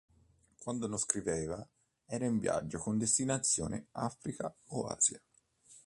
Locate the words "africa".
3.91-4.51